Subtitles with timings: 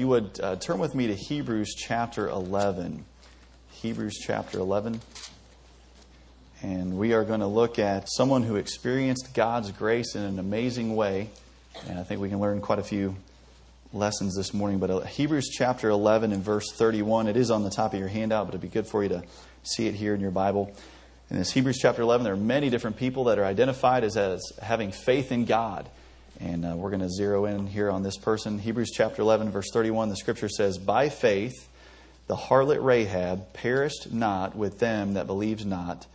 [0.00, 3.04] you would uh, turn with me to Hebrews chapter 11.
[3.70, 4.98] Hebrews chapter 11.
[6.62, 10.96] And we are going to look at someone who experienced God's grace in an amazing
[10.96, 11.28] way.
[11.86, 13.14] And I think we can learn quite a few
[13.92, 14.78] lessons this morning.
[14.78, 18.08] But uh, Hebrews chapter 11 and verse 31, it is on the top of your
[18.08, 19.22] handout, but it'd be good for you to
[19.64, 20.74] see it here in your Bible.
[21.28, 24.40] In this Hebrews chapter 11, there are many different people that are identified as, as
[24.62, 25.90] having faith in God.
[26.40, 28.58] And uh, we're going to zero in here on this person.
[28.58, 31.68] Hebrews chapter 11, verse 31, the scripture says, By faith,
[32.28, 36.06] the harlot Rahab perished not with them that believed not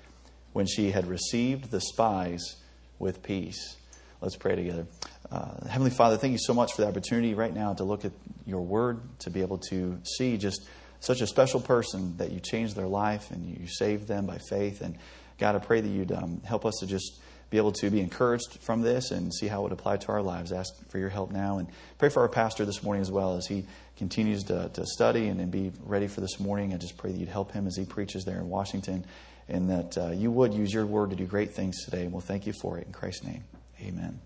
[0.53, 2.55] when she had received the spies
[2.97, 3.77] with peace.
[4.19, 4.87] Let's pray together.
[5.31, 8.11] Uh, Heavenly Father, thank you so much for the opportunity right now to look at
[8.47, 10.67] your word, to be able to see just
[11.01, 14.81] such a special person that you changed their life and you saved them by faith.
[14.81, 14.97] And
[15.37, 17.19] God, I pray that you'd um, help us to just
[17.55, 20.21] be able to be encouraged from this and see how it would apply to our
[20.21, 20.51] lives.
[20.51, 23.47] Ask for your help now and pray for our pastor this morning as well as
[23.47, 23.63] he
[23.95, 26.73] continues to, to study and, and be ready for this morning.
[26.73, 29.05] I just pray that you'd help him as he preaches there in Washington
[29.47, 32.03] and that uh, you would use your word to do great things today.
[32.03, 32.87] And we'll thank you for it.
[32.87, 33.45] In Christ's name,
[33.79, 34.19] amen.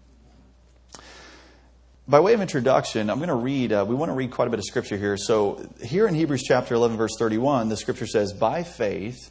[2.07, 4.49] By way of introduction, I'm going to read, uh, we want to read quite a
[4.49, 5.17] bit of scripture here.
[5.17, 9.29] So, here in Hebrews chapter 11, verse 31, the scripture says, By faith,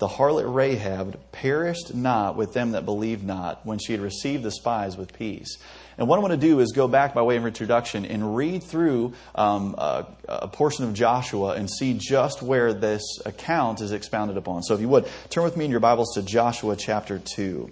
[0.00, 4.50] the harlot Rahab perished not with them that believed not when she had received the
[4.50, 5.58] spies with peace.
[5.98, 8.62] And what I want to do is go back by way of introduction and read
[8.62, 14.38] through um, a, a, portion of Joshua and see just where this account is expounded
[14.38, 14.62] upon.
[14.62, 17.70] So if you would, turn with me in your Bibles to Joshua chapter 2.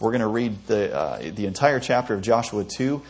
[0.00, 3.00] We're going to read the, uh, the entire chapter of Joshua 2.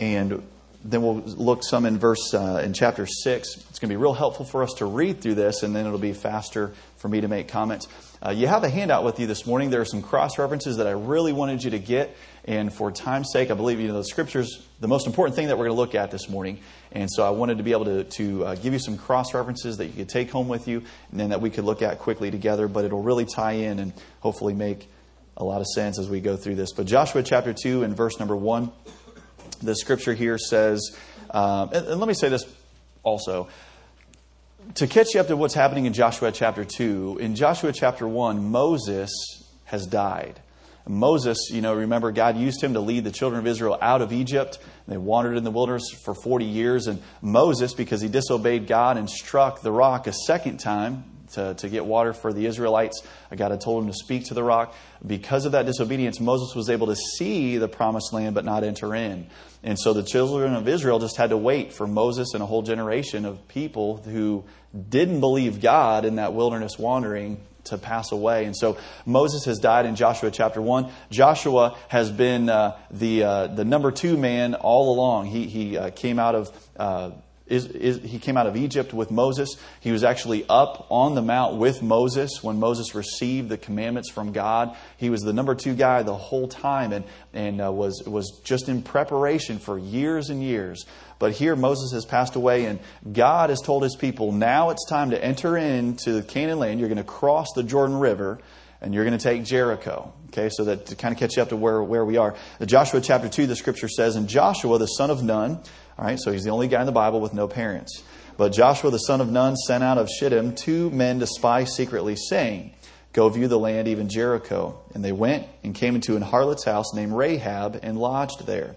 [0.00, 0.42] And
[0.90, 3.56] then we'll look some in verse uh, in chapter 6.
[3.70, 5.98] It's going to be real helpful for us to read through this, and then it'll
[5.98, 7.88] be faster for me to make comments.
[8.24, 9.70] Uh, you have a handout with you this morning.
[9.70, 12.16] There are some cross references that I really wanted you to get.
[12.44, 15.58] And for time's sake, I believe you know the scriptures, the most important thing that
[15.58, 16.60] we're going to look at this morning.
[16.92, 19.76] And so I wanted to be able to, to uh, give you some cross references
[19.78, 22.30] that you could take home with you and then that we could look at quickly
[22.30, 22.68] together.
[22.68, 24.88] But it'll really tie in and hopefully make
[25.36, 26.72] a lot of sense as we go through this.
[26.72, 28.72] But Joshua chapter 2 and verse number 1,
[29.62, 30.96] the scripture here says,
[31.30, 32.46] um, and, and let me say this
[33.02, 33.48] also
[34.74, 38.50] to catch you up to what's happening in Joshua chapter 2, in Joshua chapter 1,
[38.50, 39.10] Moses
[39.64, 40.40] has died.
[40.88, 44.12] Moses, you know, remember God used him to lead the children of Israel out of
[44.12, 44.58] Egypt.
[44.86, 46.86] They wandered in the wilderness for 40 years.
[46.86, 51.68] And Moses, because he disobeyed God and struck the rock a second time to, to
[51.68, 53.02] get water for the Israelites,
[53.34, 54.74] God had told him to speak to the rock.
[55.06, 58.94] Because of that disobedience, Moses was able to see the promised land but not enter
[58.94, 59.26] in.
[59.62, 62.62] And so the children of Israel just had to wait for Moses and a whole
[62.62, 64.44] generation of people who
[64.88, 68.44] didn't believe God in that wilderness wandering to pass away.
[68.44, 70.90] And so Moses has died in Joshua chapter 1.
[71.10, 75.26] Joshua has been uh, the, uh, the number two man all along.
[75.26, 77.10] He, he uh, came out of uh,
[77.46, 79.56] is, is, he came out of Egypt with Moses.
[79.80, 84.32] He was actually up on the mount with Moses when Moses received the commandments from
[84.32, 84.76] God.
[84.96, 88.68] He was the number two guy the whole time and, and uh, was, was just
[88.68, 90.84] in preparation for years and years.
[91.18, 92.78] But here Moses has passed away, and
[93.10, 96.80] God has told his people, now it's time to enter into the Canaan land.
[96.80, 98.38] You're going to cross the Jordan River
[98.86, 100.12] and you're going to take Jericho.
[100.28, 102.36] Okay, so that to kind of catch you up to where, where we are.
[102.60, 105.58] The Joshua chapter 2, the scripture says, And Joshua, the son of Nun,
[105.98, 108.04] all right, so he's the only guy in the Bible with no parents.
[108.36, 112.14] But Joshua, the son of Nun, sent out of Shittim two men to spy secretly,
[112.14, 112.74] saying,
[113.12, 114.78] Go view the land, even Jericho.
[114.94, 118.76] And they went and came into an harlot's house named Rahab and lodged there.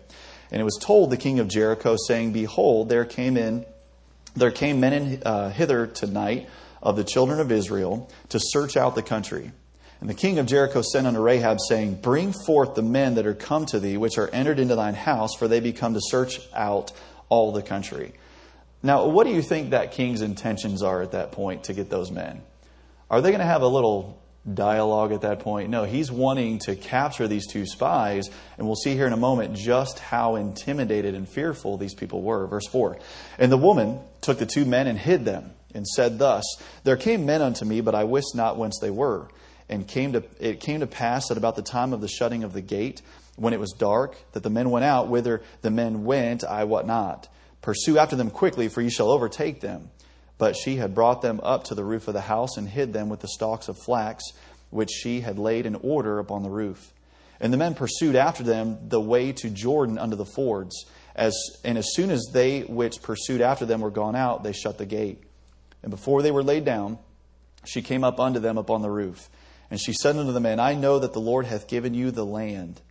[0.49, 3.63] And it was told the king of Jericho, saying, Behold, there came in,
[4.35, 6.49] there came men in, uh, hither tonight
[6.81, 9.51] of the children of Israel to search out the country.
[10.01, 13.33] And the king of Jericho sent unto Rahab, saying, Bring forth the men that are
[13.33, 16.39] come to thee, which are entered into thine house, for they be come to search
[16.53, 16.93] out
[17.27, 18.13] all the country.
[18.81, 22.11] Now, what do you think that king's intentions are at that point to get those
[22.11, 22.41] men?
[23.09, 24.21] Are they going to have a little
[24.51, 25.69] dialogue at that point?
[25.69, 29.53] No, he's wanting to capture these two spies, and we'll see here in a moment
[29.53, 32.47] just how intimidated and fearful these people were.
[32.47, 32.97] Verse 4
[33.37, 36.45] And the woman took the two men and hid them, and said thus
[36.85, 39.27] There came men unto me, but I wist not whence they were.
[39.69, 42.53] And came to, it came to pass that about the time of the shutting of
[42.53, 43.01] the gate,
[43.35, 45.07] when it was dark, that the men went out.
[45.07, 47.27] Whither the men went, I wot not.
[47.61, 49.91] Pursue after them quickly, for ye shall overtake them.
[50.37, 53.09] But she had brought them up to the roof of the house and hid them
[53.09, 54.23] with the stalks of flax,
[54.69, 56.93] which she had laid in order upon the roof.
[57.39, 60.85] And the men pursued after them the way to Jordan under the fords.
[61.15, 61.33] As,
[61.63, 64.85] and as soon as they which pursued after them were gone out, they shut the
[64.85, 65.21] gate.
[65.83, 66.97] And before they were laid down,
[67.65, 69.29] she came up unto them upon the roof.
[69.71, 72.25] And she said unto the man, I know that the Lord hath given you the
[72.25, 72.81] land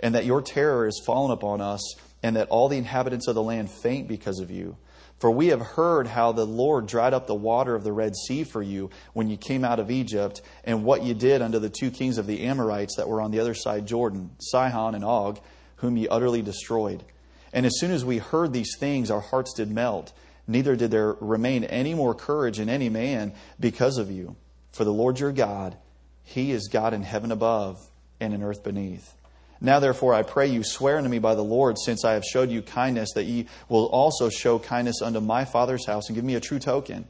[0.00, 3.42] and that your terror is fallen upon us and that all the inhabitants of the
[3.42, 4.76] land faint because of you.
[5.18, 8.42] For we have heard how the Lord dried up the water of the Red Sea
[8.42, 11.92] for you when you came out of Egypt, and what you did unto the two
[11.92, 15.38] kings of the Amorites that were on the other side Jordan, Sihon and Og,
[15.76, 17.04] whom ye utterly destroyed.
[17.52, 20.12] And as soon as we heard these things, our hearts did melt.
[20.48, 24.34] Neither did there remain any more courage in any man because of you.
[24.72, 25.76] For the Lord your God,
[26.24, 27.76] He is God in heaven above
[28.20, 29.14] and in earth beneath.
[29.60, 32.50] Now, therefore, I pray you, swear unto me by the Lord, since I have showed
[32.50, 36.34] you kindness, that ye will also show kindness unto my father's house, and give me
[36.34, 37.06] a true token,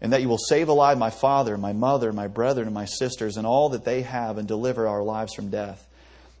[0.00, 3.36] and that you will save alive my father, my mother, my brethren, and my sisters,
[3.36, 5.86] and all that they have, and deliver our lives from death.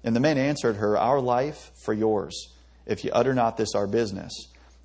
[0.02, 2.48] And the men answered her, Our life for yours,
[2.86, 4.32] if ye utter not this our business.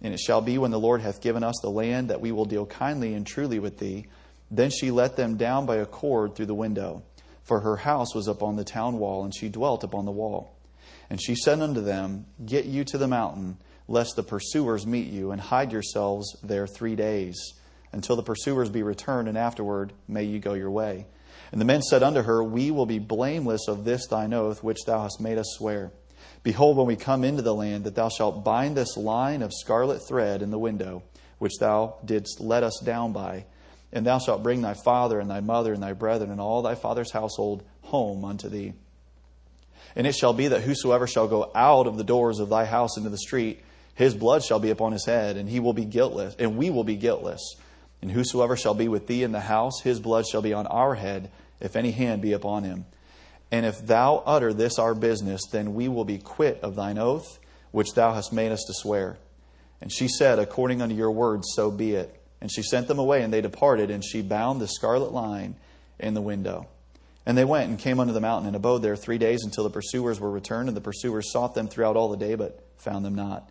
[0.03, 2.45] And it shall be when the Lord hath given us the land that we will
[2.45, 4.05] deal kindly and truly with thee.
[4.51, 7.01] Then she let them down by a cord through the window,
[7.47, 10.55] for her house was upon the town wall, and she dwelt upon the wall.
[11.09, 13.57] And she said unto them, Get you to the mountain,
[13.87, 17.37] lest the pursuers meet you, and hide yourselves there three days,
[17.93, 21.07] until the pursuers be returned, and afterward may you go your way.
[21.51, 24.83] And the men said unto her, We will be blameless of this thine oath, which
[24.85, 25.93] thou hast made us swear.
[26.43, 30.05] Behold, when we come into the land, that thou shalt bind this line of scarlet
[30.05, 31.03] thread in the window,
[31.37, 33.45] which thou didst let us down by,
[33.91, 36.75] and thou shalt bring thy father and thy mother and thy brethren and all thy
[36.75, 38.73] father's household home unto thee.
[39.95, 42.97] And it shall be that whosoever shall go out of the doors of thy house
[42.97, 43.63] into the street,
[43.95, 46.83] his blood shall be upon his head, and he will be guiltless, and we will
[46.83, 47.55] be guiltless.
[48.01, 50.93] And whosoever shall be with thee in the house, his blood shall be on our
[50.93, 52.85] head, if any hand be upon him.
[53.51, 57.39] And if thou utter this our business, then we will be quit of thine oath,
[57.71, 59.17] which thou hast made us to swear.
[59.81, 62.21] And she said, According unto your words, so be it.
[62.39, 65.55] And she sent them away, and they departed, and she bound the scarlet line
[65.99, 66.67] in the window.
[67.25, 69.69] And they went and came unto the mountain and abode there three days until the
[69.69, 73.15] pursuers were returned, and the pursuers sought them throughout all the day, but found them
[73.15, 73.49] not.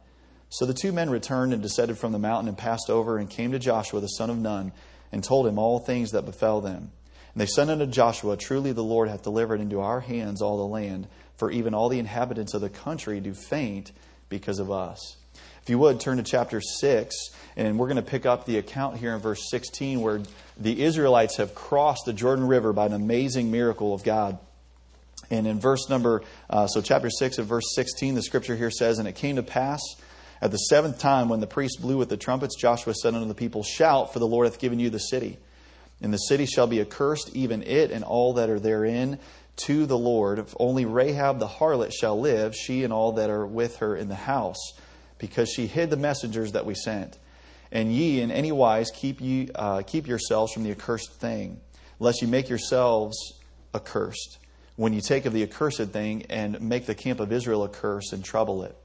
[0.49, 3.53] So the two men returned and descended from the mountain and passed over and came
[3.53, 4.73] to Joshua the son of Nun
[5.13, 6.93] and told him all things that befell them.
[7.35, 10.65] And they said unto Joshua, Truly the Lord hath delivered into our hands all the
[10.65, 13.93] land, for even all the inhabitants of the country do faint
[14.29, 15.17] because of us.
[15.67, 18.99] If you would, turn to chapter 6, and we're going to pick up the account
[18.99, 20.21] here in verse 16 where
[20.57, 24.39] the Israelites have crossed the Jordan River by an amazing miracle of God.
[25.29, 29.01] And in verse number, uh, so chapter 6 of verse 16, the scripture here says,
[29.01, 29.81] And it came to pass
[30.41, 33.35] at the seventh time when the priest blew with the trumpets, Joshua said unto the
[33.35, 35.37] people, Shout, for the Lord hath given you the city.
[36.01, 39.19] And the city shall be accursed, even it and all that are therein,
[39.65, 40.39] to the Lord.
[40.39, 44.07] If only Rahab the harlot shall live, she and all that are with her in
[44.07, 44.75] the house
[45.19, 47.19] because she hid the messengers that we sent.
[47.73, 51.61] And ye in any wise keep, ye, uh, keep yourselves from the accursed thing,
[51.99, 53.17] lest ye make yourselves
[53.75, 54.39] accursed,
[54.77, 58.25] when you take of the accursed thing and make the camp of Israel accursed and
[58.25, 58.77] trouble it.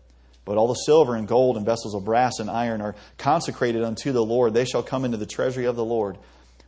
[0.44, 4.12] But all the silver and gold and vessels of brass and iron are consecrated unto
[4.12, 4.54] the Lord.
[4.54, 6.18] They shall come into the treasury of the Lord.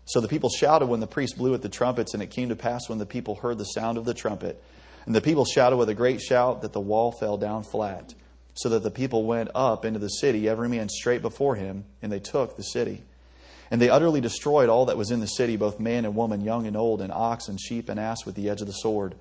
[0.05, 2.55] So the people shouted when the priest blew at the trumpets, and it came to
[2.55, 4.61] pass when the people heard the sound of the trumpet.
[5.05, 8.13] And the people shouted with a great shout that the wall fell down flat
[8.55, 12.11] so that the people went up into the city, every man straight before him, and
[12.11, 13.03] they took the city.
[13.71, 16.67] And they utterly destroyed all that was in the city, both man and woman, young
[16.67, 19.15] and old, and ox and sheep and ass with the edge of the sword.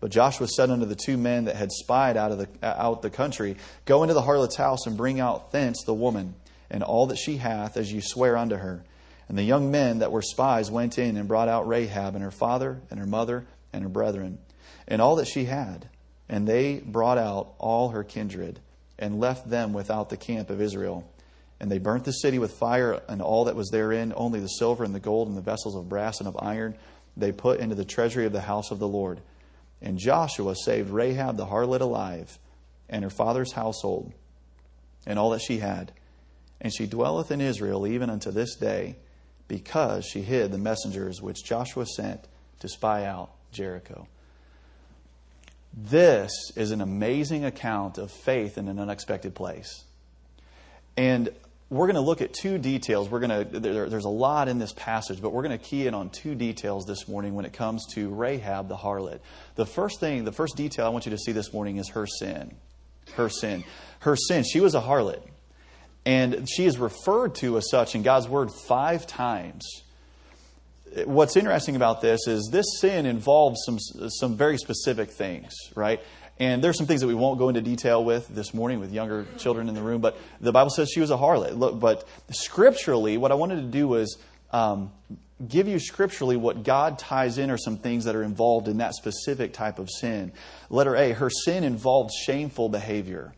[0.00, 3.10] But Joshua said unto the two men that had spied out of the out the
[3.10, 6.34] country, Go into the harlot's house and bring out thence the woman,
[6.70, 8.82] and all that she hath, as you swear unto her.
[9.28, 12.30] And the young men that were spies went in and brought out Rahab and her
[12.30, 14.38] father and her mother and her brethren,
[14.88, 15.90] and all that she had.
[16.26, 18.60] And they brought out all her kindred
[19.00, 21.10] and left them without the camp of Israel.
[21.58, 24.84] And they burnt the city with fire and all that was therein, only the silver
[24.84, 26.76] and the gold and the vessels of brass and of iron
[27.16, 29.20] they put into the treasury of the house of the Lord.
[29.82, 32.38] And Joshua saved Rahab the harlot alive,
[32.88, 34.12] and her father's household,
[35.06, 35.92] and all that she had.
[36.60, 38.96] And she dwelleth in Israel even unto this day,
[39.48, 42.28] because she hid the messengers which Joshua sent
[42.60, 44.06] to spy out Jericho.
[45.72, 49.84] This is an amazing account of faith in an unexpected place.
[50.96, 51.30] And
[51.68, 53.08] we're going to look at two details.
[53.08, 55.86] We're going to there, there's a lot in this passage, but we're going to key
[55.86, 59.20] in on two details this morning when it comes to Rahab the harlot.
[59.54, 62.06] The first thing, the first detail I want you to see this morning is her
[62.06, 62.56] sin.
[63.14, 63.62] Her sin.
[64.00, 64.42] Her sin.
[64.42, 65.22] She was a harlot.
[66.04, 69.64] And she is referred to as such in God's word 5 times
[71.04, 73.78] what's interesting about this is this sin involves some
[74.10, 76.00] some very specific things, right?
[76.38, 79.26] And there's some things that we won't go into detail with this morning with younger
[79.36, 81.58] children in the room, but the Bible says she was a harlot.
[81.58, 84.16] Look, but scripturally, what I wanted to do was
[84.50, 84.90] um,
[85.46, 88.94] give you scripturally what God ties in are some things that are involved in that
[88.94, 90.32] specific type of sin.
[90.70, 93.34] Letter A, her sin involved shameful behavior.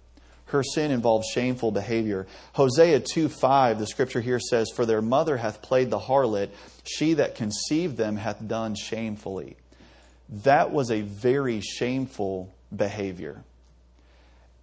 [0.52, 2.26] Her sin involved shameful behavior.
[2.52, 6.50] Hosea 2 5, the scripture here says, For their mother hath played the harlot,
[6.84, 9.56] she that conceived them hath done shamefully.
[10.44, 13.44] That was a very shameful behavior.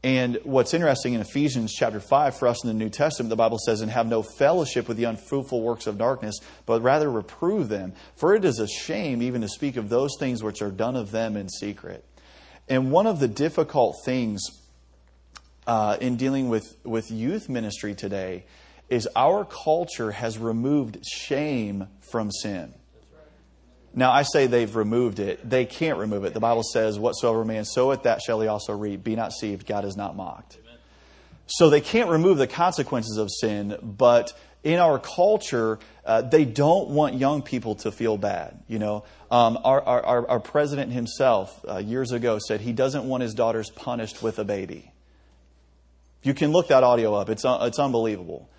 [0.03, 3.57] And what's interesting in Ephesians chapter 5 for us in the New Testament, the Bible
[3.57, 7.93] says, and have no fellowship with the unfruitful works of darkness, but rather reprove them.
[8.15, 11.09] For it is a shame even to speak of those things which are done of
[11.09, 12.05] them in secret.
[12.69, 14.41] And one of the difficult things
[15.69, 18.43] uh, in dealing with, with youth ministry today
[18.89, 22.73] is our culture has removed shame from sin.
[23.93, 25.47] Now, I say they've removed it.
[25.47, 26.33] They can't remove it.
[26.33, 29.03] The Bible says, Whatsoever man soweth, that shall he also reap.
[29.03, 30.57] Be not deceived, God is not mocked.
[30.59, 30.79] Amen.
[31.45, 34.33] So they can't remove the consequences of sin, but
[34.63, 38.57] in our culture, uh, they don't want young people to feel bad.
[38.67, 43.21] You know, um, our, our, our, president himself uh, years ago said he doesn't want
[43.21, 44.91] his daughters punished with a baby.
[46.23, 47.29] You can look that audio up.
[47.29, 48.49] It's, uh, it's unbelievable.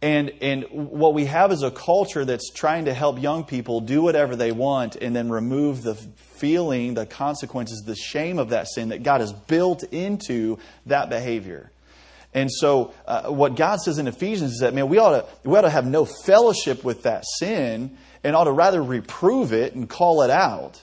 [0.00, 4.00] And, and what we have is a culture that's trying to help young people do
[4.00, 8.90] whatever they want and then remove the feeling, the consequences, the shame of that sin
[8.90, 11.72] that God has built into that behavior.
[12.32, 15.56] And so, uh, what God says in Ephesians is that, man, we ought, to, we
[15.56, 19.88] ought to have no fellowship with that sin and ought to rather reprove it and
[19.88, 20.80] call it out.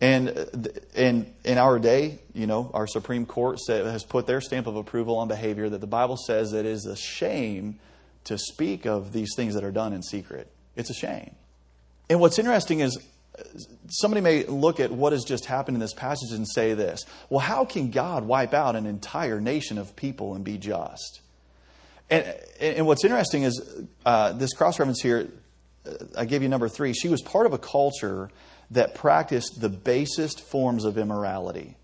[0.00, 4.76] And in, in our day, you know, our Supreme Court has put their stamp of
[4.76, 7.78] approval on behavior that the Bible says that is a shame
[8.24, 10.50] to speak of these things that are done in secret.
[10.76, 11.34] It's a shame.
[12.10, 12.98] And what's interesting is
[13.88, 17.40] somebody may look at what has just happened in this passage and say this well,
[17.40, 21.20] how can God wipe out an entire nation of people and be just?
[22.10, 23.62] And, and what's interesting is
[24.04, 25.28] uh, this cross reference here,
[25.86, 26.92] uh, I gave you number three.
[26.92, 28.30] She was part of a culture
[28.70, 31.76] that practiced the basest forms of immorality.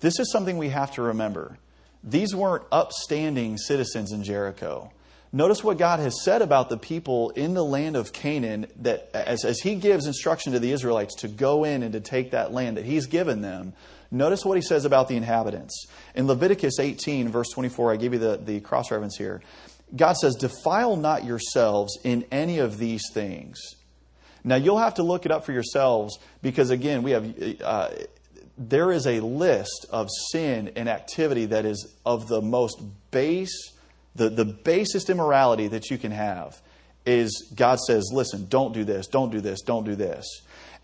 [0.00, 1.58] This is something we have to remember.
[2.02, 4.92] These weren't upstanding citizens in Jericho.
[5.32, 9.44] Notice what God has said about the people in the land of Canaan that as,
[9.44, 12.76] as He gives instruction to the Israelites to go in and to take that land
[12.76, 13.72] that He's given them,
[14.12, 15.86] notice what He says about the inhabitants.
[16.14, 19.42] In Leviticus 18, verse 24, I give you the, the cross reference here.
[19.96, 23.58] God says, Defile not yourselves in any of these things.
[24.44, 27.34] Now, you'll have to look it up for yourselves because, again, we have.
[27.62, 27.88] Uh,
[28.56, 33.74] there is a list of sin and activity that is of the most base
[34.14, 36.60] the, the basest immorality that you can have
[37.04, 40.24] is God says, listen, don't do this, don't do this, don't do this.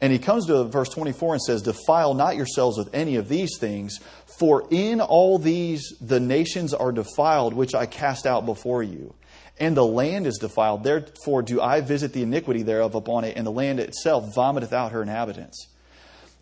[0.00, 3.58] And he comes to verse 24 and says, Defile not yourselves with any of these
[3.58, 3.98] things,
[4.38, 9.14] for in all these the nations are defiled, which I cast out before you.
[9.60, 10.82] And the land is defiled.
[10.82, 14.92] Therefore do I visit the iniquity thereof upon it, and the land itself vomiteth out
[14.92, 15.68] her inhabitants.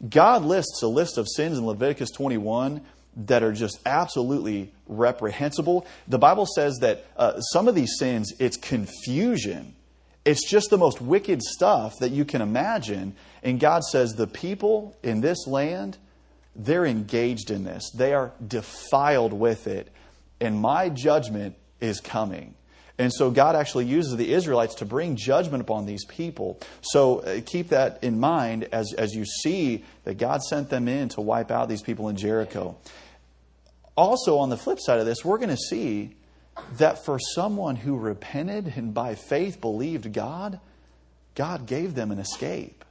[0.08, 2.80] God lists a list of sins in Leviticus 21
[3.26, 5.86] that are just absolutely reprehensible.
[6.06, 9.74] The Bible says that uh, some of these sins, it's confusion.
[10.24, 13.16] It's just the most wicked stuff that you can imagine.
[13.42, 15.98] And God says the people in this land,
[16.54, 19.88] they're engaged in this, they are defiled with it.
[20.40, 22.54] And my judgment is coming.
[22.98, 26.58] And so God actually uses the Israelites to bring judgment upon these people.
[26.80, 31.08] So uh, keep that in mind as, as you see that God sent them in
[31.10, 32.76] to wipe out these people in Jericho
[33.98, 36.14] also, on the flip side of this, we're going to see
[36.76, 40.60] that for someone who repented and by faith believed God,
[41.34, 42.84] God gave them an escape.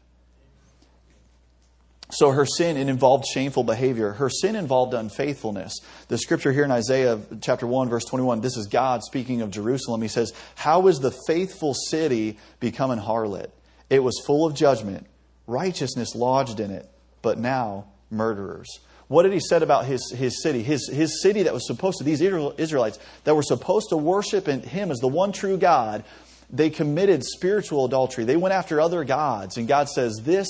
[2.10, 4.14] So her sin it involved shameful behavior.
[4.14, 5.74] Her sin involved unfaithfulness.
[6.08, 10.02] The scripture here in Isaiah chapter 1 verse 21, this is God speaking of Jerusalem.
[10.02, 13.50] He says, "How is the faithful city become an harlot?
[13.90, 15.06] It was full of judgment,
[15.48, 16.90] righteousness lodged in it,
[17.22, 20.64] but now murderers." What did he say about his, his city?
[20.64, 24.62] His, his city that was supposed to, these Israelites that were supposed to worship in
[24.62, 26.04] him as the one true God,
[26.50, 28.26] they committed spiritual adultery.
[28.26, 29.58] They went after other gods.
[29.58, 30.48] And God says, This,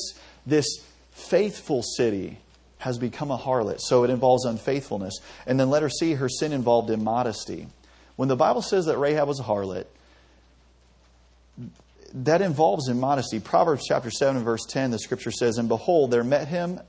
[0.47, 0.65] this
[1.17, 2.37] faithful city
[2.79, 3.81] has become a harlot.
[3.81, 5.19] So it involves unfaithfulness.
[5.45, 7.67] And then let her see her sin involved immodesty.
[8.15, 9.85] When the Bible says that Rahab was a harlot,
[12.13, 13.39] that involves immodesty.
[13.39, 16.79] Proverbs chapter 7 verse 10, the scripture says, And behold, there met him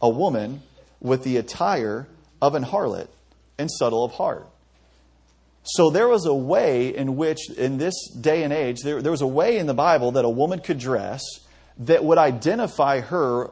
[0.00, 0.62] a woman
[1.00, 2.08] with the attire
[2.40, 3.08] of an harlot
[3.58, 4.46] and subtle of heart.
[5.62, 9.22] So there was a way in which, in this day and age, there, there was
[9.22, 11.22] a way in the Bible that a woman could dress
[11.78, 13.50] that would identify her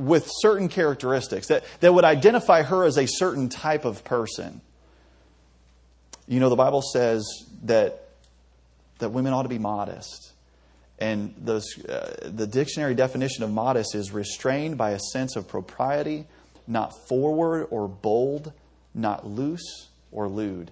[0.00, 4.60] with certain characteristics, that, that would identify her as a certain type of person.
[6.26, 7.24] You know, the Bible says
[7.64, 8.08] that,
[8.98, 10.32] that women ought to be modest.
[10.98, 16.26] And those, uh, the dictionary definition of modest is restrained by a sense of propriety
[16.66, 18.52] not forward or bold,
[18.94, 20.70] not loose or lewd.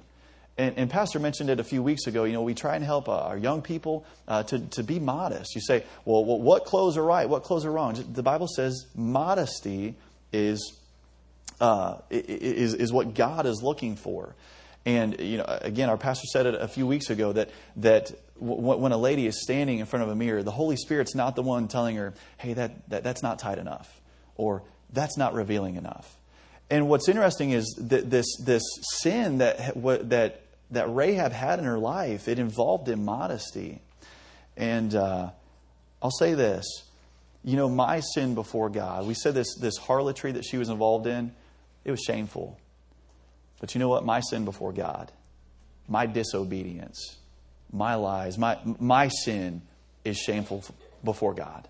[0.58, 2.24] And, and, Pastor mentioned it a few weeks ago.
[2.24, 5.54] You know, we try and help uh, our young people uh, to, to be modest.
[5.54, 7.28] You say, well, well, what clothes are right?
[7.28, 7.94] What clothes are wrong?
[8.12, 9.94] The Bible says modesty
[10.32, 10.76] is,
[11.60, 14.34] uh, is, is what God is looking for.
[14.84, 18.10] And, you know, again, our pastor said it a few weeks ago that, that
[18.40, 21.36] w- when a lady is standing in front of a mirror, the Holy Spirit's not
[21.36, 24.00] the one telling her, hey, that, that, that's not tight enough,
[24.34, 24.62] or
[24.92, 26.16] that's not revealing enough.
[26.70, 28.62] And what's interesting is that this, this
[29.02, 29.74] sin that,
[30.08, 33.80] that that Rahab had in her life, it involved immodesty.
[34.56, 35.30] And uh,
[36.02, 36.64] I'll say this
[37.44, 41.06] you know, my sin before God, we said this, this harlotry that she was involved
[41.06, 41.32] in,
[41.84, 42.58] it was shameful.
[43.60, 44.04] But you know what?
[44.04, 45.10] My sin before God,
[45.88, 47.16] my disobedience,
[47.72, 49.62] my lies, my, my sin
[50.04, 50.64] is shameful
[51.04, 51.68] before God.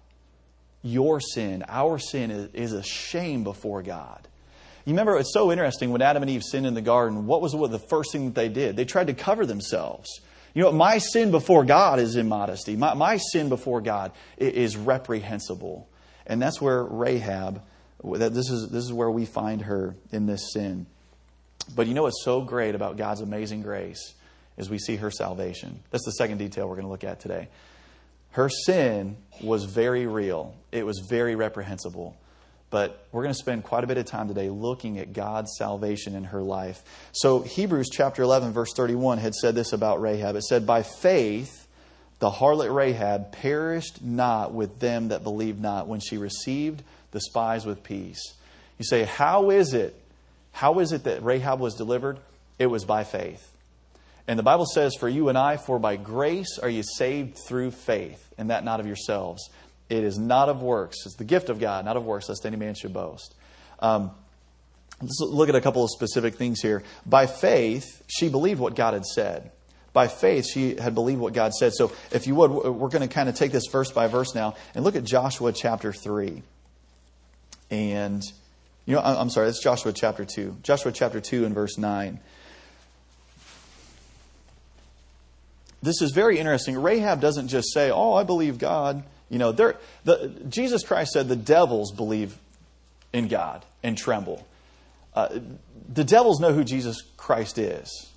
[0.82, 4.26] Your sin, our sin, is, is a shame before God.
[4.88, 7.52] You remember, it's so interesting when Adam and Eve sinned in the garden, what was
[7.52, 8.74] the first thing that they did?
[8.74, 10.08] They tried to cover themselves.
[10.54, 12.74] You know, my sin before God is immodesty.
[12.74, 15.90] My, my sin before God is reprehensible.
[16.26, 17.60] And that's where Rahab,
[18.02, 20.86] this is, this is where we find her in this sin.
[21.76, 24.14] But you know what's so great about God's amazing grace
[24.56, 25.80] is we see her salvation.
[25.90, 27.48] That's the second detail we're going to look at today.
[28.30, 32.16] Her sin was very real, it was very reprehensible.
[32.70, 36.14] But we're going to spend quite a bit of time today looking at God's salvation
[36.14, 36.82] in her life.
[37.12, 40.36] So, Hebrews chapter 11, verse 31 had said this about Rahab.
[40.36, 41.66] It said, By faith,
[42.18, 46.82] the harlot Rahab perished not with them that believed not when she received
[47.12, 48.34] the spies with peace.
[48.78, 49.98] You say, How is it?
[50.52, 52.18] How is it that Rahab was delivered?
[52.58, 53.50] It was by faith.
[54.26, 57.70] And the Bible says, For you and I, for by grace are you saved through
[57.70, 59.48] faith, and that not of yourselves.
[59.88, 60.98] It is not of works.
[61.06, 63.34] It's the gift of God, not of works, lest any man should boast.
[63.80, 64.10] Um,
[65.00, 66.82] let's look at a couple of specific things here.
[67.06, 69.50] By faith, she believed what God had said.
[69.94, 71.72] By faith, she had believed what God said.
[71.72, 74.54] So, if you would, we're going to kind of take this verse by verse now
[74.74, 76.42] and look at Joshua chapter 3.
[77.70, 78.22] And,
[78.84, 80.58] you know, I'm sorry, that's Joshua chapter 2.
[80.62, 82.20] Joshua chapter 2 and verse 9.
[85.82, 86.80] This is very interesting.
[86.80, 89.04] Rahab doesn't just say, Oh, I believe God.
[89.28, 89.76] You know, the,
[90.48, 92.36] Jesus Christ said the devils believe
[93.12, 94.46] in God and tremble.
[95.14, 95.40] Uh,
[95.88, 98.08] the devils know who Jesus Christ is.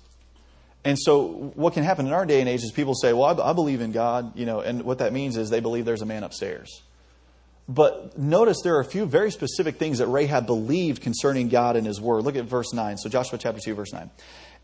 [0.84, 3.50] And so, what can happen in our day and age is people say, Well, I,
[3.50, 6.06] I believe in God, you know, and what that means is they believe there's a
[6.06, 6.82] man upstairs.
[7.68, 11.86] But notice there are a few very specific things that Rahab believed concerning God and
[11.86, 12.24] his word.
[12.24, 12.98] Look at verse 9.
[12.98, 14.10] So, Joshua chapter 2, verse 9.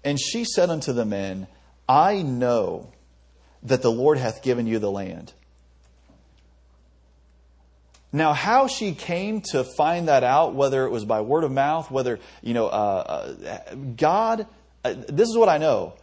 [0.02, 1.46] And she said unto the men,
[1.88, 2.92] I know
[3.62, 5.32] that the Lord hath given you the land.
[8.12, 11.90] Now, how she came to find that out, whether it was by word of mouth,
[11.90, 14.46] whether, you know, uh, uh, God,
[14.82, 15.94] uh, this is what I know.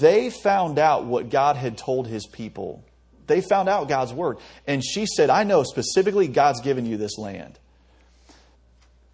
[0.00, 2.82] They found out what God had told his people.
[3.28, 4.38] They found out God's word.
[4.66, 7.58] And she said, I know specifically God's given you this land.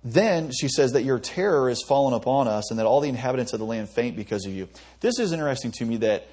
[0.03, 3.53] Then she says that your terror is fallen upon us and that all the inhabitants
[3.53, 4.69] of the land faint because of you.
[5.01, 6.29] This is interesting to me that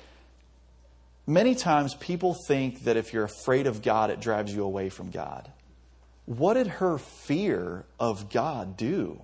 [1.25, 5.09] many times people think that if you're afraid of God, it drives you away from
[5.09, 5.51] God
[6.25, 9.21] what did her fear of God do?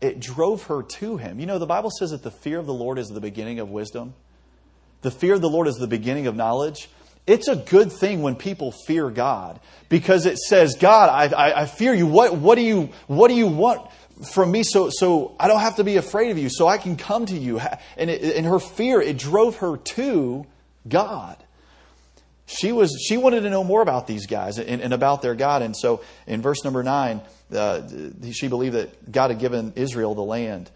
[0.00, 1.40] It drove her to him.
[1.40, 3.70] You know, the Bible says that the fear of the Lord is the beginning of
[3.70, 4.14] wisdom.
[5.02, 6.88] The fear of the Lord is the beginning of knowledge.
[7.26, 11.66] It's a good thing when people fear God because it says, God, I, I, I
[11.66, 12.06] fear you.
[12.06, 12.90] What, what, do you.
[13.06, 13.90] what do you want
[14.32, 16.96] from me so, so I don't have to be afraid of you, so I can
[16.96, 17.60] come to you?
[17.96, 20.46] And, and her fear, it drove her to
[20.88, 21.36] God
[22.58, 25.62] she was she wanted to know more about these guys and, and about their God.
[25.62, 27.20] And so in verse number nine,
[27.54, 27.82] uh,
[28.32, 30.70] she believed that God had given Israel the land.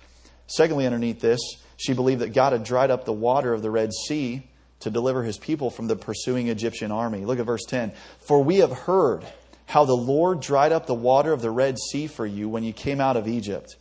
[0.47, 1.41] Secondly, underneath this,
[1.77, 4.47] she believed that God had dried up the water of the Red Sea
[4.81, 7.25] to deliver his people from the pursuing Egyptian army.
[7.25, 7.93] Look at verse 10.
[8.21, 9.25] For we have heard
[9.67, 12.73] how the Lord dried up the water of the Red Sea for you when you
[12.73, 13.77] came out of Egypt.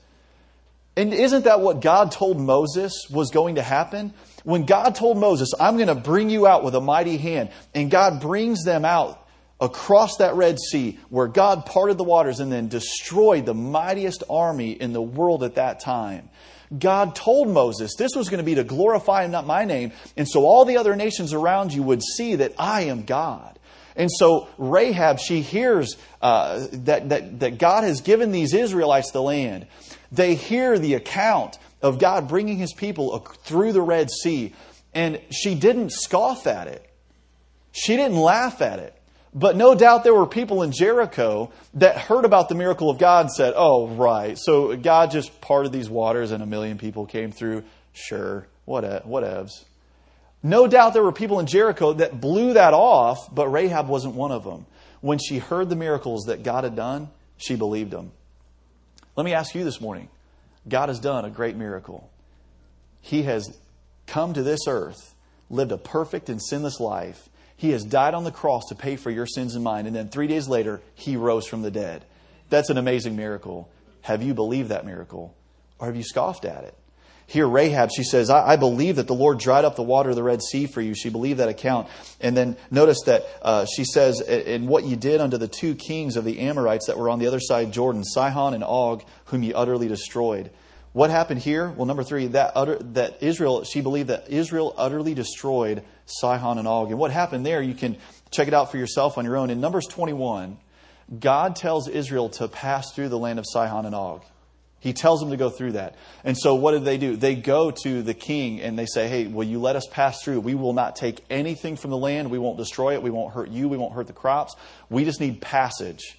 [0.96, 4.14] And isn't that what God told Moses was going to happen?
[4.44, 7.90] When God told Moses, I'm going to bring you out with a mighty hand, and
[7.90, 9.20] God brings them out
[9.60, 14.72] across that Red Sea where God parted the waters and then destroyed the mightiest army
[14.72, 16.30] in the world at that time.
[16.78, 20.46] God told Moses this was going to be to glorify not my name, and so
[20.46, 23.58] all the other nations around you would see that I am God.
[23.96, 29.22] And so Rahab, she hears uh, that, that, that God has given these Israelites the
[29.22, 29.68] land.
[30.14, 34.54] They hear the account of God bringing his people through the Red Sea,
[34.94, 36.88] and she didn't scoff at it.
[37.72, 38.96] She didn't laugh at it.
[39.34, 43.22] But no doubt there were people in Jericho that heard about the miracle of God
[43.22, 44.38] and said, Oh, right.
[44.38, 47.64] So God just parted these waters and a million people came through.
[47.94, 49.64] Sure, what whatevs.
[50.44, 54.32] No doubt there were people in Jericho that blew that off, but Rahab wasn't one
[54.32, 54.68] of them.
[55.02, 58.12] When she heard the miracles that God had done, she believed them.
[59.16, 60.10] Let me ask you this morning
[60.68, 62.10] God has done a great miracle.
[63.02, 63.58] He has
[64.08, 65.14] come to this earth,
[65.50, 67.30] lived a perfect and sinless life.
[67.56, 69.86] He has died on the cross to pay for your sins and mine.
[69.86, 72.06] And then three days later, he rose from the dead.
[72.50, 73.70] That's an amazing miracle.
[74.02, 75.36] Have you believed that miracle?
[75.80, 76.76] Or have you scoffed at it?
[77.26, 80.16] Here, Rahab, she says, I, I, believe that the Lord dried up the water of
[80.16, 80.94] the Red Sea for you.
[80.94, 81.88] She believed that account.
[82.20, 86.18] And then notice that uh, she says, In what you did unto the two kings
[86.18, 89.56] of the Amorites that were on the other side Jordan, Sihon and Og, whom you
[89.56, 90.52] utterly destroyed.
[90.92, 91.70] What happened here?
[91.70, 96.68] Well, number three, that, utter, that Israel, she believed that Israel utterly destroyed Sihon and
[96.68, 96.92] Og.
[96.92, 97.98] And what happened there, you can
[98.30, 99.50] check it out for yourself on your own.
[99.50, 100.58] In Numbers 21,
[101.20, 104.24] God tells Israel to pass through the land of Sihon and Og.
[104.84, 105.96] He tells them to go through that.
[106.26, 107.16] And so what did they do?
[107.16, 110.42] They go to the king and they say, Hey, will you let us pass through?
[110.42, 112.30] We will not take anything from the land.
[112.30, 113.02] We won't destroy it.
[113.02, 113.70] We won't hurt you.
[113.70, 114.56] We won't hurt the crops.
[114.90, 116.18] We just need passage.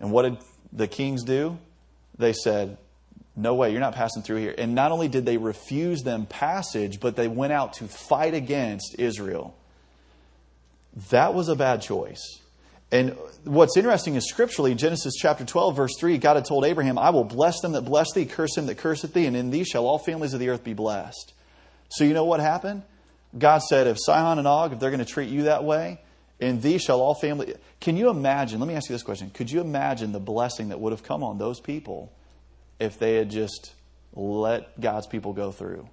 [0.00, 0.38] And what did
[0.72, 1.58] the kings do?
[2.16, 2.78] They said,
[3.36, 4.54] No way, you're not passing through here.
[4.56, 8.96] And not only did they refuse them passage, but they went out to fight against
[8.98, 9.54] Israel.
[11.10, 12.40] That was a bad choice.
[12.92, 17.10] And what's interesting is scripturally, Genesis chapter 12, verse 3, God had told Abraham, I
[17.10, 19.86] will bless them that bless thee, curse him that curseth thee, and in thee shall
[19.86, 21.32] all families of the earth be blessed.
[21.88, 22.82] So you know what happened?
[23.36, 26.00] God said, if Sihon and Og, if they're going to treat you that way,
[26.38, 27.56] in thee shall all families.
[27.80, 28.60] Can you imagine?
[28.60, 29.30] Let me ask you this question.
[29.30, 32.12] Could you imagine the blessing that would have come on those people
[32.78, 33.72] if they had just
[34.14, 35.88] let God's people go through?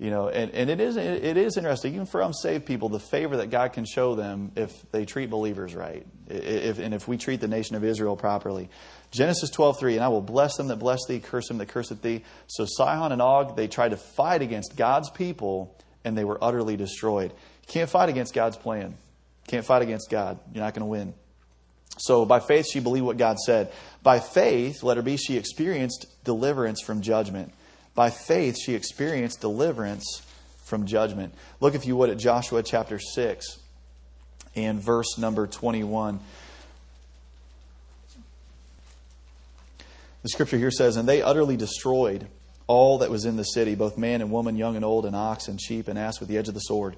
[0.00, 3.38] You know, and, and it is it is interesting, even for unsaved people, the favor
[3.38, 7.40] that God can show them if they treat believers right, if, and if we treat
[7.40, 8.68] the nation of Israel properly.
[9.10, 12.00] Genesis twelve three, and I will bless them that bless thee, curse them that curseth
[12.00, 12.22] thee.
[12.46, 16.76] So Sihon and Og, they tried to fight against God's people, and they were utterly
[16.76, 17.32] destroyed.
[17.66, 18.96] Can't fight against God's plan.
[19.48, 20.38] Can't fight against God.
[20.54, 21.12] You're not going to win.
[21.96, 23.72] So by faith, she believed what God said.
[24.04, 27.52] By faith, let her be, she experienced deliverance from judgment.
[27.98, 30.22] By faith, she experienced deliverance
[30.62, 31.34] from judgment.
[31.58, 33.58] Look, if you would, at Joshua chapter 6
[34.54, 36.20] and verse number 21.
[40.22, 42.28] The scripture here says, And they utterly destroyed
[42.68, 45.48] all that was in the city, both man and woman, young and old, and ox
[45.48, 46.94] and sheep and ass with the edge of the sword.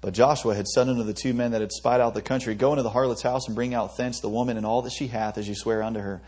[0.00, 2.70] But Joshua had said unto the two men that had spied out the country, Go
[2.70, 5.38] into the harlot's house and bring out thence the woman and all that she hath,
[5.38, 6.20] as you swear unto her.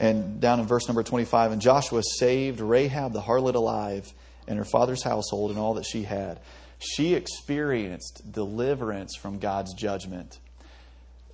[0.00, 4.10] And down in verse number 25, and Joshua saved Rahab the harlot alive
[4.48, 6.40] and her father's household and all that she had.
[6.78, 10.38] She experienced deliverance from God's judgment.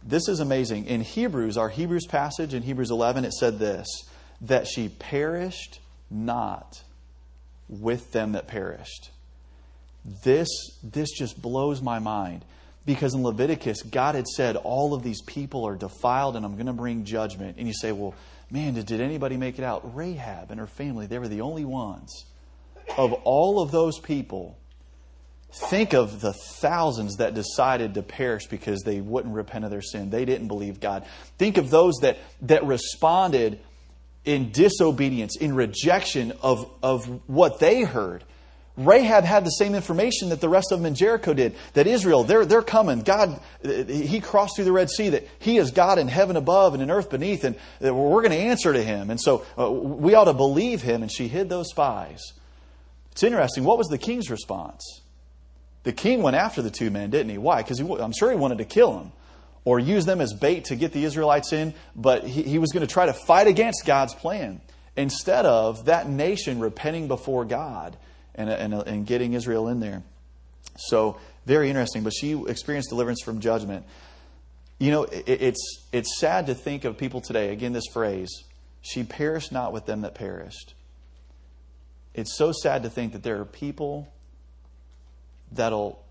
[0.03, 0.87] This is amazing.
[0.87, 3.87] In Hebrews, our Hebrews passage in Hebrews 11, it said this
[4.43, 6.83] that she perished not
[7.69, 9.11] with them that perished.
[10.25, 10.49] This,
[10.83, 12.45] this just blows my mind
[12.85, 16.67] because in Leviticus, God had said, All of these people are defiled and I'm going
[16.67, 17.57] to bring judgment.
[17.59, 18.15] And you say, Well,
[18.51, 19.95] man, did, did anybody make it out?
[19.95, 22.25] Rahab and her family, they were the only ones.
[22.97, 24.57] Of all of those people,
[25.53, 30.11] think of the thousands that decided to perish because they wouldn't repent of their sin.
[30.11, 31.05] They didn't believe God.
[31.39, 33.59] Think of those that, that responded
[34.25, 38.25] in disobedience, in rejection of, of what they heard.
[38.77, 42.25] Rahab had the same information that the rest of them in Jericho did that Israel,
[42.25, 43.01] they're, they're coming.
[43.01, 46.83] God, He crossed through the Red Sea, that He is God in heaven above and
[46.83, 49.11] in earth beneath, and we're going to answer to Him.
[49.11, 52.21] And so uh, we ought to believe Him, and she hid those spies.
[53.13, 53.65] It's interesting.
[53.65, 55.01] What was the king's response?
[55.85, 57.39] The king went after the two men, didn't he?
[57.39, 57.63] Why?
[57.63, 59.13] Because I'm sure he wanted to kill them
[59.65, 62.87] or use them as bait to get the Israelites in, but he, he was going
[62.87, 64.61] to try to fight against God's plan
[64.97, 67.97] instead of that nation repenting before God
[68.37, 70.03] and, and, and getting Israel in there.
[70.77, 72.03] So, very interesting.
[72.03, 73.85] But she experienced deliverance from judgment.
[74.79, 78.31] You know, it, it's, it's sad to think of people today, again, this phrase,
[78.83, 80.75] she perished not with them that perished.
[82.15, 84.13] It's so sad to think that there are people
[85.53, 86.05] that'll,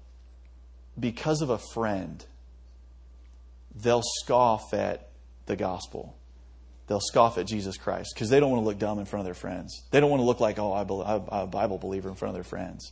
[1.00, 2.26] because of a friend,
[3.76, 5.10] they'll scoff at
[5.46, 6.16] the gospel
[6.88, 9.26] they'll scoff at Jesus Christ because they don't want to look dumb in front of
[9.26, 9.84] their friends.
[9.92, 12.44] They don't want to look like, oh, I'm a Bible believer in front of their
[12.44, 12.92] friends.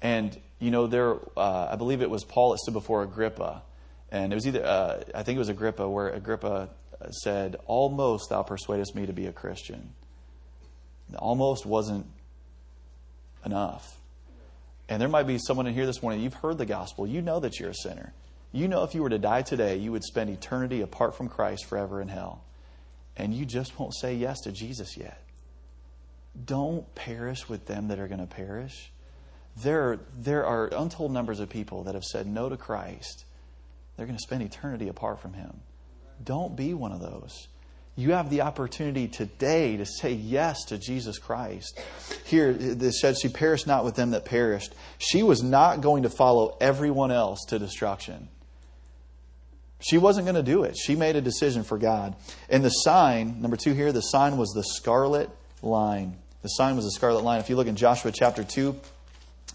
[0.00, 3.62] And, you know, there, uh, I believe it was Paul that stood before Agrippa.
[4.10, 6.68] And it was either, uh, I think it was Agrippa, where Agrippa
[7.10, 9.90] said, Almost thou persuadest me to be a Christian.
[11.16, 12.06] Almost wasn't
[13.44, 13.98] enough.
[14.88, 17.40] And there might be someone in here this morning, you've heard the gospel, you know
[17.40, 18.12] that you're a sinner.
[18.52, 21.64] You know if you were to die today, you would spend eternity apart from Christ
[21.66, 22.44] forever in hell
[23.16, 25.22] and you just won't say yes to Jesus yet.
[26.46, 28.90] don't perish with them that are going to perish.
[29.56, 33.24] There, there are untold numbers of people that have said no to Christ.
[33.96, 35.60] They're going to spend eternity apart from Him.
[36.24, 37.48] Don't be one of those.
[37.94, 41.78] You have the opportunity today to say yes to Jesus Christ.
[42.24, 44.74] Here, it says, She perished not with them that perished.
[44.96, 48.28] She was not going to follow everyone else to destruction.
[49.82, 50.76] She wasn't going to do it.
[50.76, 52.14] She made a decision for God.
[52.48, 55.28] And the sign, number two here, the sign was the scarlet
[55.60, 56.16] line.
[56.42, 57.40] The sign was the scarlet line.
[57.40, 58.76] If you look in Joshua chapter 2,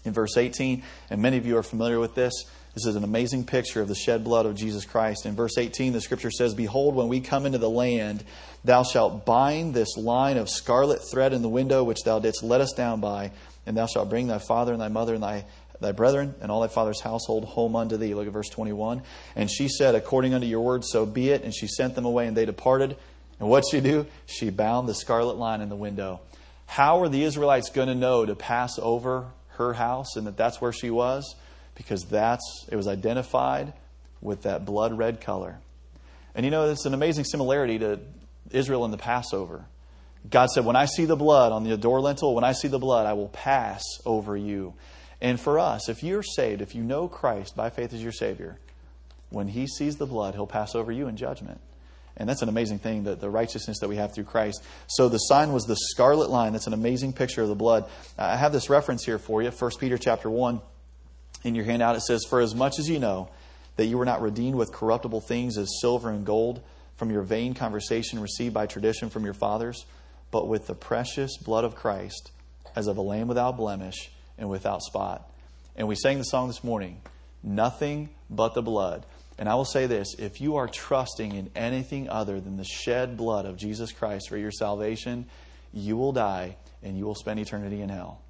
[0.04, 2.32] in verse 18, and many of you are familiar with this,
[2.74, 5.26] this is an amazing picture of the shed blood of Jesus Christ.
[5.26, 8.22] In verse 18, the scripture says, Behold, when we come into the land,
[8.64, 12.60] thou shalt bind this line of scarlet thread in the window which thou didst let
[12.60, 13.32] us down by,
[13.66, 15.44] and thou shalt bring thy father and thy mother and thy
[15.80, 18.14] thy brethren and all thy father's household home unto thee.
[18.14, 19.02] Look at verse 21.
[19.36, 21.42] And she said, According unto your word, so be it.
[21.42, 22.96] And she sent them away, and they departed.
[23.40, 24.06] And what she do?
[24.26, 26.20] She bound the scarlet line in the window.
[26.66, 30.60] How are the Israelites going to know to pass over her house and that that's
[30.60, 31.34] where she was?
[31.74, 33.72] Because that's it was identified
[34.20, 35.58] with that blood red color.
[36.34, 38.00] And you know, it's an amazing similarity to
[38.50, 39.64] Israel and the Passover.
[40.28, 42.78] God said, When I see the blood on the door lintel, when I see the
[42.78, 44.74] blood, I will pass over you.
[45.20, 48.58] And for us, if you're saved, if you know Christ by faith as your Savior,
[49.30, 51.60] when He sees the blood, He'll pass over you in judgment.
[52.16, 54.62] And that's an amazing thing, the, the righteousness that we have through Christ.
[54.88, 56.52] So the sign was the scarlet line.
[56.52, 57.88] That's an amazing picture of the blood.
[58.16, 60.60] I have this reference here for you, 1 Peter chapter 1.
[61.44, 63.28] In your handout, it says, For as much as you know
[63.76, 66.60] that you were not redeemed with corruptible things as silver and gold
[66.96, 69.86] from your vain conversation received by tradition from your fathers,
[70.32, 72.32] but with the precious blood of Christ,
[72.74, 75.28] as of a lamb without blemish and without spot.
[75.76, 77.00] And we sang the song this morning,
[77.42, 79.04] Nothing but the blood.
[79.38, 83.16] And I will say this if you are trusting in anything other than the shed
[83.16, 85.26] blood of Jesus Christ for your salvation,
[85.72, 88.20] you will die and you will spend eternity in hell.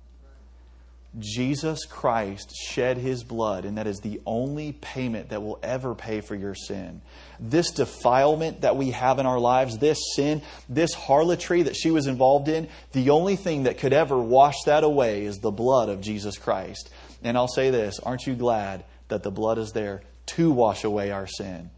[1.19, 6.21] Jesus Christ shed his blood, and that is the only payment that will ever pay
[6.21, 7.01] for your sin.
[7.41, 12.07] This defilement that we have in our lives, this sin, this harlotry that she was
[12.07, 16.03] involved in, the only thing that could ever wash that away is the blood of
[16.03, 16.91] Jesus Christ.
[17.23, 21.11] And I'll say this aren't you glad that the blood is there to wash away
[21.11, 21.71] our sin?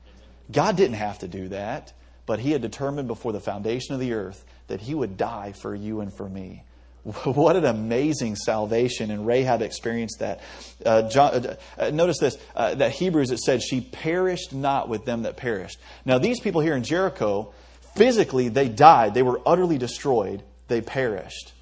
[0.50, 1.92] God didn't have to do that,
[2.26, 5.74] but he had determined before the foundation of the earth that he would die for
[5.74, 6.64] you and for me.
[7.24, 9.10] What an amazing salvation.
[9.10, 10.40] And Rahab experienced that.
[10.84, 15.22] Uh, John, uh, notice this uh, that Hebrews, it said, She perished not with them
[15.22, 15.78] that perished.
[16.04, 17.52] Now, these people here in Jericho,
[17.94, 19.14] physically, they died.
[19.14, 20.42] They were utterly destroyed.
[20.68, 21.52] They perished.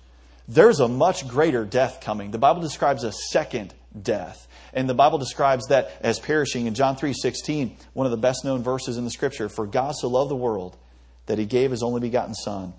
[0.48, 2.31] There's a much greater death coming.
[2.31, 4.46] The Bible describes a second death.
[4.72, 6.66] And the Bible describes that as perishing.
[6.66, 9.94] In John 3 16, one of the best known verses in the scripture For God
[9.94, 10.77] so loved the world
[11.27, 12.74] that he gave his only begotten Son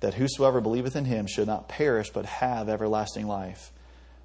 [0.00, 3.72] that whosoever believeth in him should not perish, but have everlasting life.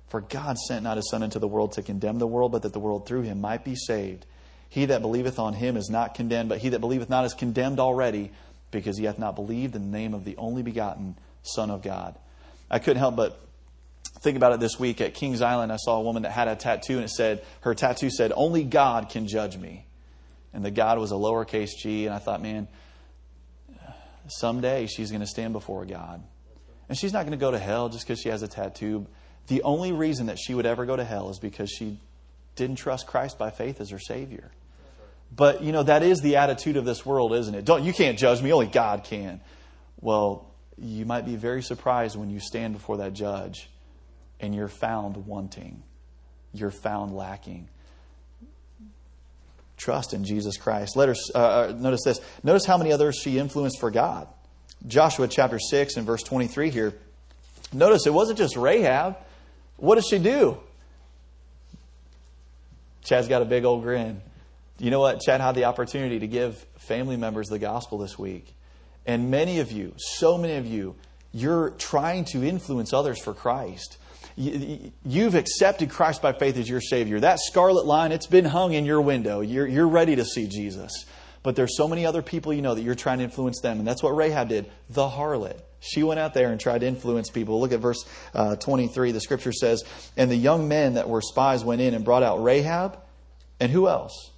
[0.08, 2.74] For God sent not his Son into the world to condemn the world, but that
[2.74, 4.26] the world through him might be saved.
[4.70, 7.80] He that believeth on him is not condemned, but he that believeth not is condemned
[7.80, 8.32] already,
[8.72, 12.16] because he hath not believed in the name of the only begotten Son of God.
[12.70, 13.40] I couldn't help but
[14.20, 15.72] think about it this week at Kings Island.
[15.72, 18.64] I saw a woman that had a tattoo, and it said, her tattoo said, Only
[18.64, 19.86] God can judge me.
[20.54, 22.68] And the God was a lowercase g, and I thought, man,
[24.28, 26.24] someday she's going to stand before God.
[26.90, 29.08] And she's not going to go to hell just because she has a tattoo.
[29.48, 32.00] The only reason that she would ever go to hell is because she
[32.56, 34.52] didn't trust Christ by faith as her Savior.
[35.36, 37.66] But, you know, that is the attitude of this world, isn't it?
[37.66, 39.42] Don't, you can't judge me, only God can.
[40.00, 43.70] Well, you might be very surprised when you stand before that judge
[44.40, 45.82] and you're found wanting,
[46.54, 47.70] you're found lacking
[49.78, 50.96] trust in Jesus Christ.
[50.96, 52.20] Let her, uh, uh, notice this.
[52.44, 54.28] Notice how many others she influenced for God.
[54.88, 56.94] Joshua chapter 6 and verse 23 here.
[57.72, 59.18] Notice it wasn't just Rahab.
[59.78, 60.58] What does she do?
[63.04, 64.22] Chad's got a big old grin.
[64.80, 65.22] You know what?
[65.22, 68.54] Chad had the opportunity to give family members the gospel this week.
[69.06, 70.96] And many of you, so many of you,
[71.32, 73.98] you're trying to influence others for Christ.
[74.36, 77.20] You've accepted Christ by faith as your Savior.
[77.20, 79.42] That scarlet line, it's been hung in your window.
[79.42, 81.06] You're, you're ready to see Jesus.
[81.44, 83.80] But there's so many other people you know that you're trying to influence them.
[83.80, 84.72] And that's what Rahab did.
[84.90, 85.60] The harlot.
[85.82, 87.60] She went out there and tried to influence people.
[87.60, 89.12] Look at verse uh, 23.
[89.12, 89.84] The scripture says,
[90.16, 92.98] And the young men that were spies went in and brought out Rahab.
[93.60, 94.32] And who else?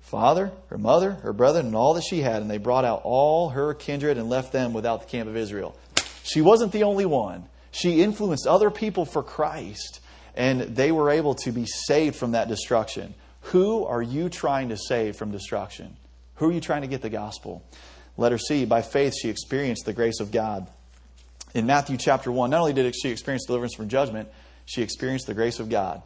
[0.00, 2.40] Father, her mother, her brother, and all that she had.
[2.40, 5.76] And they brought out all her kindred and left them without the camp of Israel.
[6.22, 7.48] She wasn't the only one.
[7.72, 10.00] She influenced other people for Christ,
[10.36, 13.14] and they were able to be saved from that destruction.
[13.46, 15.96] Who are you trying to save from destruction?
[16.36, 17.64] Who are you trying to get the gospel?
[18.16, 20.68] Letter C, by faith she experienced the grace of God.
[21.54, 24.28] in Matthew chapter 1, not only did she experience deliverance from judgment,
[24.64, 26.02] she experienced the grace of God.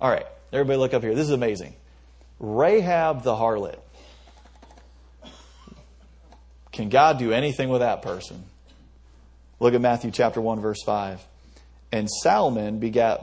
[0.00, 1.14] All right, everybody look up here.
[1.14, 1.74] This is amazing.
[2.38, 3.78] Rahab the harlot.
[6.72, 8.44] Can God do anything with that person?
[9.58, 11.24] Look at Matthew chapter 1, verse 5.
[11.92, 13.22] And Salmon begat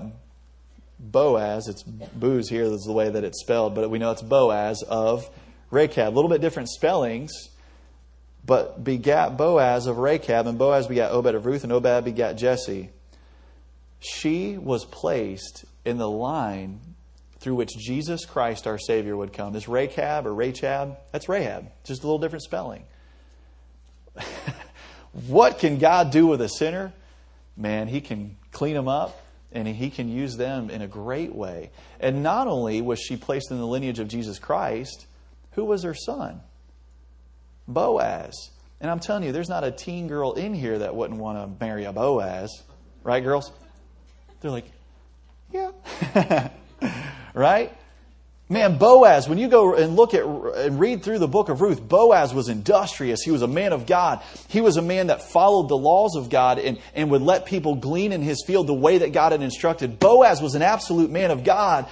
[0.99, 1.67] Boaz.
[1.67, 4.83] It's booze here, this is the way that it's spelled, but we know it's Boaz
[4.87, 5.29] of
[5.69, 6.13] Rechab.
[6.13, 7.31] A little bit different spellings,
[8.45, 12.89] but begat Boaz of Rechab, and Boaz begat Obed of Ruth, and Obed begat Jesse.
[13.99, 16.79] She was placed in the line
[17.39, 19.53] through which Jesus Christ, our Savior, would come.
[19.53, 22.85] This Rechab or Rachab, that's Rahab, just a little different spelling.
[25.27, 26.91] what can God do with a sinner?
[27.55, 29.19] Man, He can clean them up
[29.51, 31.71] and He can use them in a great way.
[31.99, 35.05] And not only was she placed in the lineage of Jesus Christ,
[35.51, 36.41] who was her son?
[37.67, 38.51] Boaz.
[38.81, 41.65] And I'm telling you, there's not a teen girl in here that wouldn't want to
[41.65, 42.63] marry a Boaz.
[43.03, 43.51] Right, girls?
[44.41, 44.69] They're like,
[45.51, 46.49] yeah.
[47.33, 47.71] right?
[48.53, 51.81] Man, Boaz, when you go and look at and read through the book of Ruth,
[51.81, 53.23] Boaz was industrious.
[53.23, 54.21] He was a man of God.
[54.47, 57.73] He was a man that followed the laws of God and, and would let people
[57.73, 59.97] glean in his field the way that God had instructed.
[59.97, 61.87] Boaz was an absolute man of God,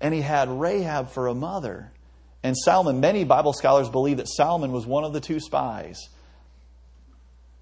[0.00, 1.90] and he had Rahab for a mother.
[2.44, 6.08] And Salmon, many Bible scholars believe that Salmon was one of the two spies.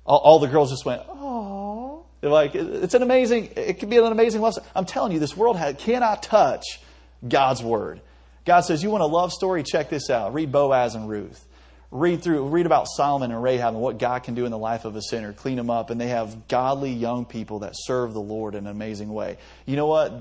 [0.04, 2.04] All, all the girls just went, oh.
[2.20, 4.62] Like, it's an amazing, it could be an amazing lesson.
[4.76, 6.80] I'm telling you, this world cannot touch
[7.26, 8.00] God's Word.
[8.44, 9.62] God says, You want a love story?
[9.62, 10.34] Check this out.
[10.34, 11.44] Read Boaz and Ruth.
[11.90, 14.84] Read through, read about Salmon and Rahab and what God can do in the life
[14.84, 15.32] of a sinner.
[15.32, 15.88] Clean them up.
[15.88, 19.38] And they have godly young people that serve the Lord in an amazing way.
[19.64, 20.12] You know what?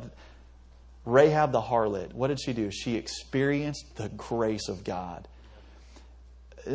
[1.08, 2.70] Rahab the harlot, what did she do?
[2.70, 5.26] She experienced the grace of God.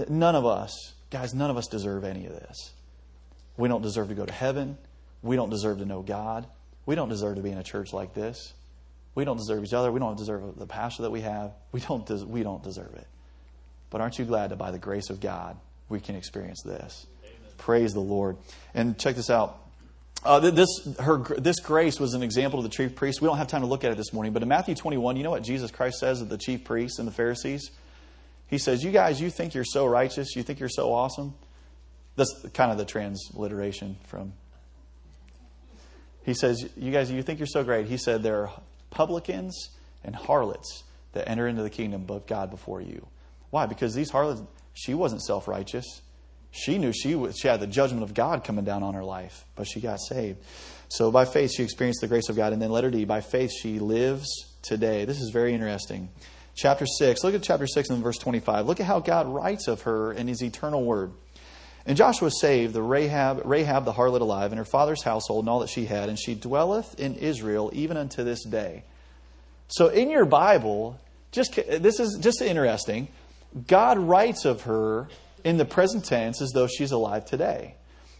[0.08, 2.72] None of us, guys, none of us deserve any of this.
[3.58, 4.78] We don't deserve to go to heaven.
[5.22, 6.46] We don't deserve to know God.
[6.86, 8.54] We don't deserve to be in a church like this.
[9.14, 9.92] We don't deserve each other.
[9.92, 11.52] We don't deserve the pastor that we have.
[11.70, 13.06] We don't, des- we don't deserve it.
[13.90, 15.56] But aren't you glad that by the grace of God,
[15.88, 17.06] we can experience this?
[17.22, 17.34] Amen.
[17.58, 18.38] Praise the Lord.
[18.74, 19.58] And check this out.
[20.24, 20.68] Uh, this,
[21.00, 23.20] her, this grace was an example of the chief priests.
[23.20, 25.24] We don't have time to look at it this morning, but in Matthew 21, you
[25.24, 27.70] know what Jesus Christ says of the chief priests and the Pharisees?
[28.46, 31.34] He says, You guys, you think you're so righteous, you think you're so awesome.
[32.16, 34.34] That's kind of the transliteration from.
[36.24, 37.86] He says, You guys, you think you're so great.
[37.86, 38.52] He said, There are
[38.92, 39.70] publicans
[40.04, 43.06] and harlots that enter into the kingdom of God before you.
[43.50, 43.66] Why?
[43.66, 46.02] Because these harlots, she wasn't self righteous.
[46.52, 49.46] She knew she, was, she had the judgment of God coming down on her life,
[49.56, 50.38] but she got saved.
[50.88, 52.52] So by faith, she experienced the grace of God.
[52.52, 54.28] And then letter D, by faith, she lives
[54.60, 55.06] today.
[55.06, 56.10] This is very interesting.
[56.54, 58.66] Chapter 6, look at chapter 6 and verse 25.
[58.66, 61.12] Look at how God writes of her in his eternal word.
[61.84, 65.60] And Joshua saved the Rahab, Rahab the harlot alive, and her father's household, and all
[65.60, 68.84] that she had, and she dwelleth in Israel even unto this day.
[69.68, 71.00] So in your Bible,
[71.32, 73.08] just this is just interesting.
[73.66, 75.08] God writes of her
[75.44, 77.74] in the present tense as though she's alive today.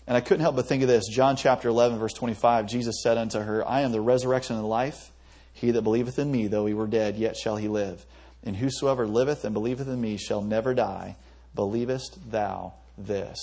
[0.07, 1.07] And I couldn't help but think of this.
[1.09, 4.69] John chapter 11, verse 25, Jesus said unto her, I am the resurrection and the
[4.69, 5.13] life.
[5.53, 8.05] He that believeth in me, though he were dead, yet shall he live.
[8.43, 11.17] And whosoever liveth and believeth in me shall never die.
[11.55, 12.75] Believest thou
[13.07, 13.39] this?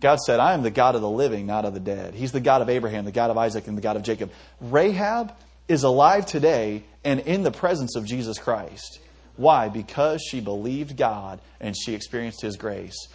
[0.00, 2.14] God said, I am the God of the living, not of the dead.
[2.14, 4.30] He's the God of Abraham, the God of Isaac, and the God of Jacob.
[4.60, 5.34] Rahab
[5.68, 9.00] is alive today and in the presence of Jesus Christ.
[9.36, 9.68] Why?
[9.68, 13.08] Because she believed God and she experienced His grace.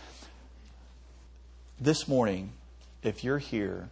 [1.80, 2.52] This morning,
[3.04, 3.90] if you're here,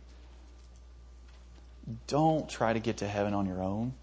[2.08, 3.94] don't try to get to heaven on your own.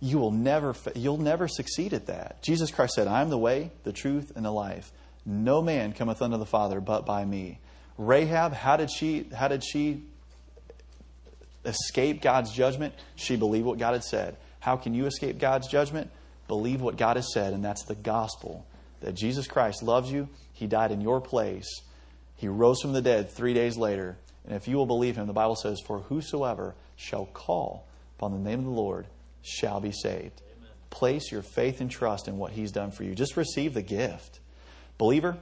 [0.00, 2.42] You will never, you'll never succeed at that.
[2.42, 4.92] Jesus Christ said, I am the way, the truth, and the life.
[5.26, 7.58] No man cometh unto the Father but by me.
[7.96, 10.02] Rahab, how did she, how did she
[11.64, 12.94] escape God's judgment?
[13.16, 14.36] She believed what God had said.
[14.60, 16.10] How can you escape God's judgment?
[16.48, 18.66] Believe what God has said, and that's the gospel
[19.00, 20.28] that Jesus Christ loves you.
[20.52, 21.68] He died in your place.
[22.36, 24.16] He rose from the dead three days later.
[24.46, 27.86] And if you will believe him, the Bible says, For whosoever shall call
[28.18, 29.06] upon the name of the Lord
[29.42, 30.42] shall be saved.
[30.56, 30.70] Amen.
[30.90, 33.14] Place your faith and trust in what he's done for you.
[33.14, 34.40] Just receive the gift.
[34.98, 35.36] Believer,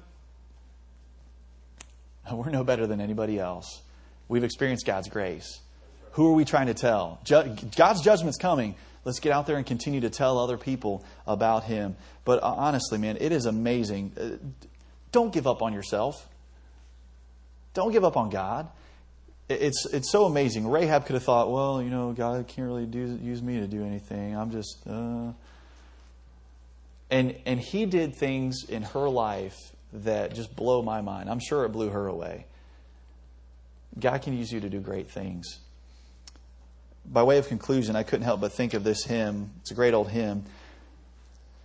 [2.32, 3.82] we're no better than anybody else.
[4.28, 5.60] We've experienced God's grace.
[6.12, 7.20] Who are we trying to tell?
[7.76, 8.74] God's judgment's coming.
[9.04, 11.96] Let's get out there and continue to tell other people about Him.
[12.24, 14.12] But uh, honestly, man, it is amazing.
[14.18, 14.46] Uh,
[15.10, 16.28] don't give up on yourself.
[17.74, 18.68] Don't give up on God.
[19.48, 20.68] It's, it's so amazing.
[20.68, 23.84] Rahab could have thought, well, you know, God can't really do, use me to do
[23.84, 24.36] anything.
[24.36, 24.86] I'm just.
[24.86, 25.32] Uh...
[27.12, 29.56] And, and He did things in her life
[29.92, 31.28] that just blow my mind.
[31.28, 32.46] I'm sure it blew her away.
[33.98, 35.60] God can use you to do great things.
[37.04, 39.50] By way of conclusion, I couldn't help but think of this hymn.
[39.60, 40.44] It's a great old hymn.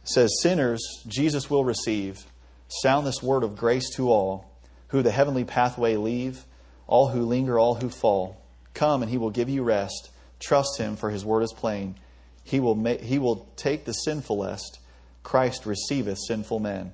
[0.03, 2.25] It says, Sinners, Jesus will receive.
[2.67, 4.51] Sound this word of grace to all
[4.89, 6.43] who the heavenly pathway leave,
[6.87, 8.41] all who linger, all who fall.
[8.73, 10.09] Come, and he will give you rest.
[10.39, 11.95] Trust him, for his word is plain.
[12.43, 14.79] He will, ma- he will take the sinfulest.
[15.27, 16.93] Christ receiveth sinful men.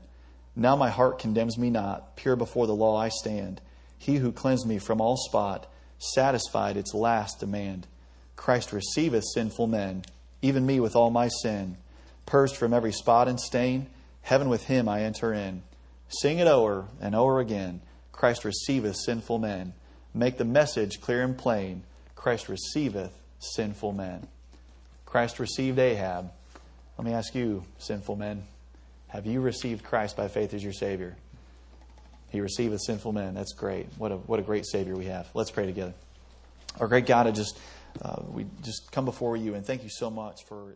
[0.55, 2.15] Now my heart condemns me not.
[2.15, 3.61] Pure before the law I stand.
[3.99, 7.85] He who cleansed me from all spot satisfied its last demand.
[8.35, 10.01] Christ receiveth sinful men,
[10.41, 11.77] even me with all my sin.
[12.25, 13.85] Purged from every spot and stain,
[14.23, 15.61] heaven with him I enter in.
[16.09, 17.81] Sing it o'er and o'er again.
[18.11, 19.73] Christ receiveth sinful men.
[20.11, 21.83] Make the message clear and plain.
[22.15, 24.25] Christ receiveth sinful men.
[25.05, 26.31] Christ received Rahab.
[26.97, 28.43] Let me ask you, sinful men,
[29.07, 31.15] have you received Christ by faith as your Savior?
[32.29, 33.33] He receiveth sinful men.
[33.33, 33.87] That's great.
[33.97, 35.29] What a, what a great Savior we have.
[35.33, 35.93] Let's pray together.
[36.79, 37.59] Our great God, I just,
[38.01, 40.75] uh, we just come before you and thank you so much for